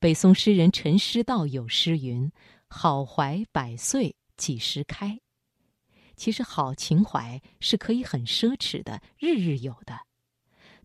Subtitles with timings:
[0.00, 2.32] 北宋诗人陈师道有诗云
[2.68, 5.20] ：“好怀百岁几时开？”
[6.16, 10.00] 其实，好情怀是可以很奢侈的，日日有的。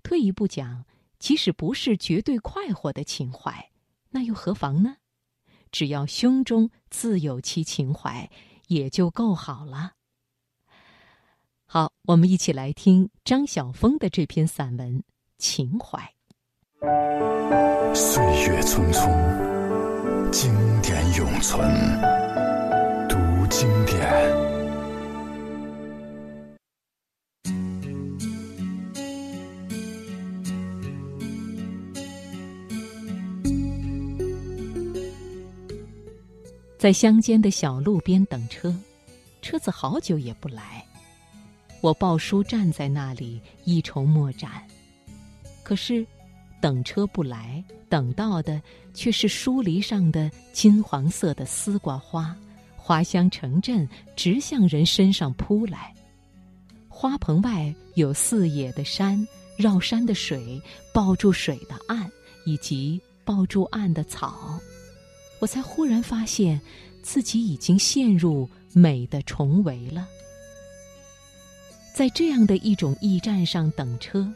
[0.04, 0.86] 退一步讲，
[1.18, 3.72] 即使不是绝对快活的情怀，
[4.10, 4.98] 那又何妨呢？
[5.72, 8.30] 只要胸中自有其情怀，
[8.68, 9.94] 也就够好了。
[11.66, 15.00] 好，我们一起来听张晓峰的这篇散文
[15.38, 16.00] 《情怀》。
[17.94, 21.60] 岁月匆匆，经典永存。
[23.08, 23.16] 读
[23.50, 23.96] 经典。
[36.78, 38.72] 在乡间的小路边等车，
[39.42, 40.86] 车子好久也不来。
[41.82, 44.52] 我抱书站在那里，一筹莫展。
[45.64, 46.06] 可是，
[46.66, 48.60] 等车不来，等到的
[48.92, 52.36] 却是疏篱上的金黄色的丝瓜花，
[52.76, 55.94] 花香成阵，直向人身上扑来。
[56.90, 60.60] 花棚外有四野的山，绕山的水，
[60.92, 62.10] 抱住水的岸，
[62.48, 64.60] 以及抱住岸的草。
[65.38, 66.60] 我才忽然发现，
[67.04, 70.08] 自己已经陷入美的重围了。
[71.94, 74.28] 在这样的一种驿站上等车，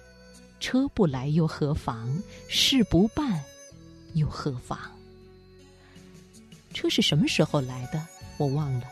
[0.60, 2.22] 车不来又何妨？
[2.48, 3.44] 事不办
[4.14, 4.78] 又何妨？
[6.74, 8.06] 车是什么时候来的？
[8.38, 8.86] 我忘了；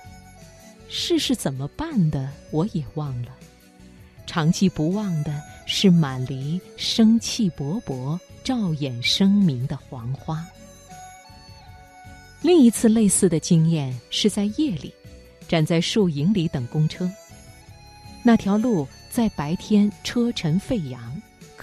[0.89, 2.29] 事是怎么办的？
[2.51, 3.31] 我也忘了。
[4.25, 10.45] 长期不忘的是满篱生气勃勃、照眼生明的黄花。
[12.41, 14.93] 另一次类似的经验是在夜里，
[15.47, 17.09] 站在树影里等公车。
[18.21, 21.16] 那条路在白天车尘飞扬，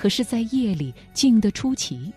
[0.04, 2.12] 可是，在夜里静得出奇。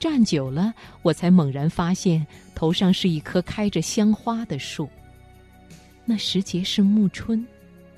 [0.00, 0.72] 站久了，
[1.02, 4.88] 我才猛然发现头上是一棵开着香花的树。
[6.06, 7.46] 那时节是暮春，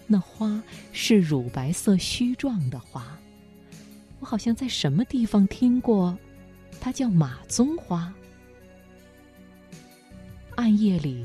[0.08, 3.16] 那花是乳白色须状的花。
[4.18, 6.18] 我好像在什么地方听过，
[6.80, 8.12] 它叫马鬃花。
[10.56, 11.24] 暗夜里，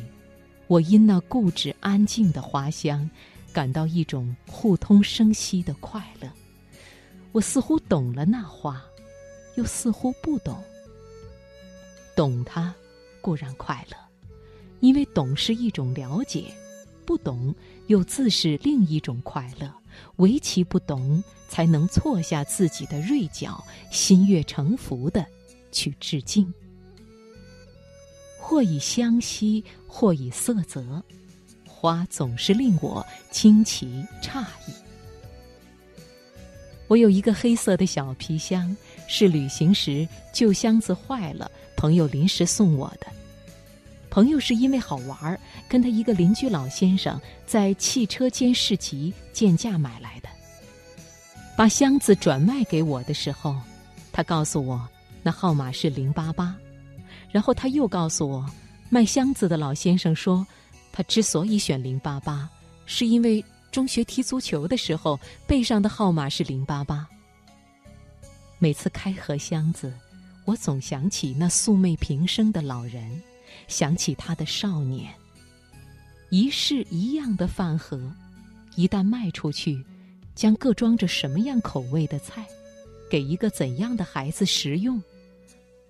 [0.68, 3.10] 我因那固执安静的花香，
[3.52, 6.30] 感到一种互通生息的快乐。
[7.34, 8.82] 我似乎懂了那花，
[9.56, 10.64] 又似乎不懂。
[12.16, 12.74] 懂它，
[13.22, 13.98] 固然快乐，
[14.80, 16.54] 因为懂是一种了解；
[17.06, 17.54] 不懂，
[17.88, 19.70] 又自是另一种快乐。
[20.18, 25.26] 唯其不懂，才能错下自己的锐角，心悦诚服的
[25.72, 26.52] 去致敬。
[28.40, 31.04] 或以香息，或以色泽，
[31.68, 34.83] 花总是令我惊奇诧异。
[36.94, 38.78] 我有一个黑色的小皮箱，
[39.08, 43.08] 是旅行时旧箱子坏了，朋友临时送我的。
[44.12, 50.30] 朋友是因为好玩，跟他一个邻居老先生在汽车间市集贱价买来的。
[51.58, 53.56] 把箱子转卖给我的时候，
[54.12, 54.88] 他告诉我，
[55.24, 56.56] 那号码是零八八。
[57.32, 58.48] 然后他又告诉我，
[58.92, 60.46] 卖箱子的老先生说，
[60.92, 62.48] 他之所以选零八八，
[62.86, 67.10] 是因为中学踢足球的时候背上的号码是零八八。
[68.60, 69.92] 每次开盒箱子，
[70.46, 73.20] 我总想起那素昧平生的老人，
[73.68, 75.12] 想起他的少年。
[76.30, 78.00] 一式一样的饭盒，
[78.76, 79.84] 一旦卖出去，
[80.36, 82.46] 将各装着什么样口味的菜，
[83.10, 85.02] 给一个怎样的孩子食用？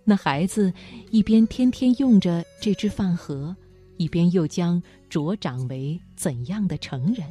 [0.05, 0.73] 那孩子
[1.11, 3.53] 一边天天用着这只饭盒，
[3.97, 7.27] 一边又将茁长为怎样的成人？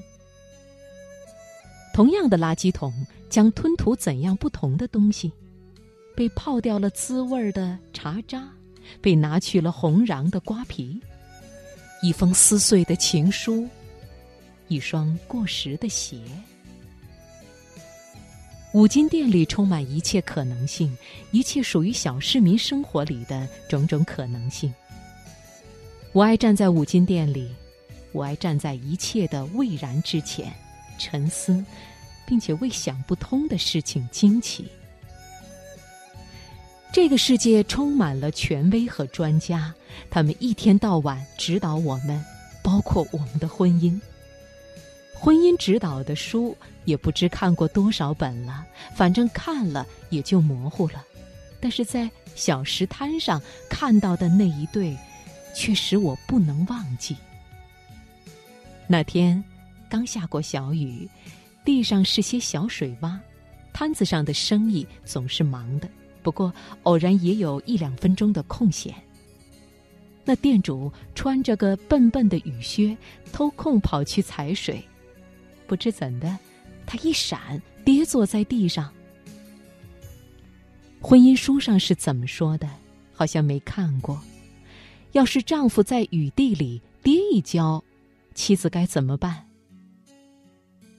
[1.93, 2.93] 同样的垃圾桶
[3.29, 5.31] 将吞吐怎样不同的东西？
[6.15, 8.49] 被泡掉了滋味的茶渣，
[9.01, 11.01] 被拿去了红瓤的瓜皮，
[12.03, 13.67] 一封撕碎的情书，
[14.69, 16.19] 一双过时的鞋。
[18.75, 20.97] 五金店里充满一切可能性，
[21.31, 24.73] 一切属于小市民生活里的种种可能性。
[26.13, 27.49] 我爱站在五金店里，
[28.13, 30.53] 我爱站在一切的未然之前，
[31.03, 31.65] 沉思，
[32.25, 34.69] 并且为想不通的事情惊奇。
[36.93, 39.75] 这个世界充满了权威和专家，
[40.09, 42.25] 他们一天到晚指导我们，
[42.63, 43.99] 包括我们的婚姻。
[45.19, 48.65] 婚姻指导的书也不知看过多少本了，
[48.95, 51.05] 反正看了也就模糊了。
[51.61, 54.97] 但是在小石滩上看到的那一对，
[55.55, 57.17] 却使我不能忘记。
[58.87, 59.43] 那天
[59.93, 61.07] 刚下过小雨，
[61.67, 63.19] 地上是些小水洼，
[63.75, 65.89] 摊子上的生意总是忙的。
[66.23, 66.51] 不过
[66.85, 68.95] 偶然也有一两分钟的空闲。
[70.25, 72.97] 那店主穿着个笨笨的雨靴，
[73.35, 74.83] 偷空跑去踩水，
[75.67, 76.39] 不知怎的，
[76.87, 78.91] 他一闪，跌坐在地上。
[81.03, 82.67] 婚姻书上是怎么说的？
[83.13, 84.19] 好像没看过。
[85.11, 87.85] 要是丈夫在雨地里跌一跤，
[88.35, 89.45] 妻子该怎么办？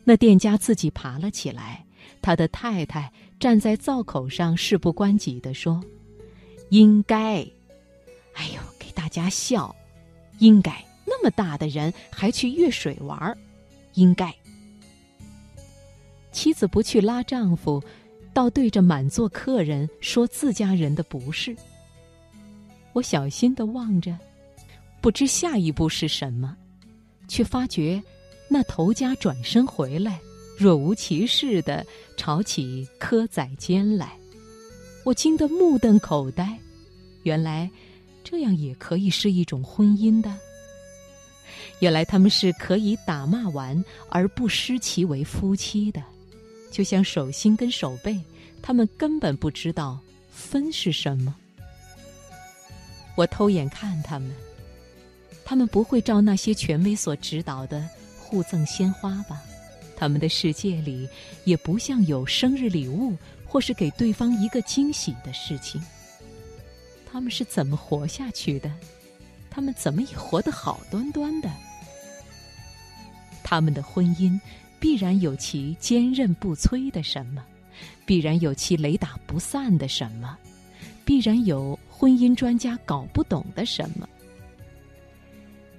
[0.03, 1.85] 那店家自己爬了起来，
[2.21, 5.83] 他的太太站在灶口上，事不关己的说
[6.69, 7.45] ：“应该。”
[8.35, 8.61] 哎呦！
[8.79, 9.73] 给大家笑，
[10.39, 13.38] 应该那么大的人还去越水玩儿，
[13.94, 14.33] 应该。
[16.31, 17.81] 妻子不去拉丈夫，
[18.33, 21.56] 倒对着满座客人说自家人的不是。
[22.91, 24.17] 我小心的望着，
[24.99, 26.57] 不知下一步是什么，
[27.27, 28.01] 却发觉
[28.53, 30.21] 那头家转身回来，
[30.55, 31.83] 若无其事的
[32.15, 34.15] 炒起蚵仔煎来，
[35.03, 36.55] 我惊得目瞪口呆，
[37.23, 37.67] 原来。
[38.25, 40.33] 这样也可以是一种婚姻的。
[41.79, 46.01] 原来他们是可以打骂完而不失其为夫妻的，
[46.71, 48.17] 就像手心跟手背，
[48.61, 49.99] 他们根本不知道
[50.31, 51.35] 分是什么。
[53.15, 54.33] 我偷眼看他们，
[55.44, 57.85] 他们不会照那些权威所指导的
[58.33, 59.44] 互赠鲜花吧？
[59.95, 61.07] 他们的世界里
[61.44, 63.15] 也不像有生日礼物
[63.45, 65.80] 或是给对方一个惊喜的事情。
[67.06, 68.71] 他们是怎么活下去的？
[69.51, 71.51] 他们怎么也活得好端端的？
[73.44, 74.39] 他们的婚姻
[74.80, 77.45] 必然有其坚韧不摧的什么，
[78.03, 80.35] 必然有其雷打不散的什么，
[81.06, 84.09] 必然有婚姻专家搞不懂的什么。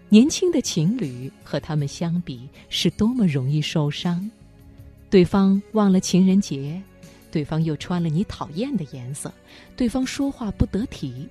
[0.08, 4.30] 年轻的情侣和他们相比，是多么容易受伤。
[5.10, 6.80] 对方忘了情人节。
[7.30, 9.32] 对方又穿了你讨厌的颜色，
[9.74, 11.26] 对方说话不得体。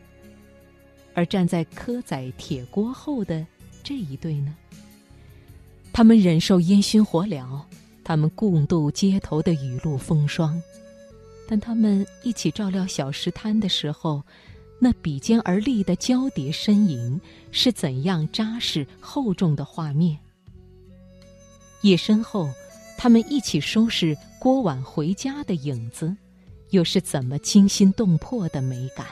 [1.14, 3.48] 而站在蚵仔铁锅后的
[3.82, 4.54] 这一对呢？
[5.94, 7.62] 他们忍受烟熏火燎，
[8.04, 10.62] 他们共度街头的雨露风霜，
[11.48, 14.22] 但他们一起照料小石滩的时候，
[14.84, 17.22] 那比肩而立的交叠身影
[17.52, 20.20] 是怎样扎实厚重的画面？
[21.84, 22.52] 夜深后。
[22.96, 26.16] 他们一起收拾锅碗回家的影子，
[26.70, 29.06] 又是怎么惊心动魄的美感？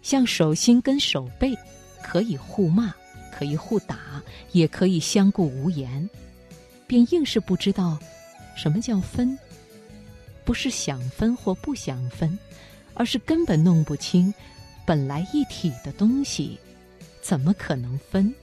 [0.00, 1.56] 像手心跟手背，
[2.04, 2.94] 可以互骂，
[3.32, 4.22] 可以互打，
[4.52, 6.08] 也可以相顾无言，
[6.86, 7.98] 便硬是不知道
[8.54, 9.36] 什么叫分。
[10.44, 12.38] 不是想分或不想分，
[12.94, 14.32] 而是根本弄不清，
[14.86, 16.58] 本来一体的东西，
[17.20, 18.34] 怎么可能分？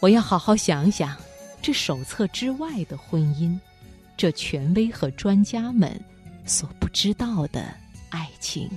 [0.00, 1.16] 我要好好想想。
[1.62, 3.54] 这手册之外的婚姻，
[4.16, 5.92] 这权威和专家们
[6.46, 7.74] 所不知道的
[8.08, 8.70] 爱情。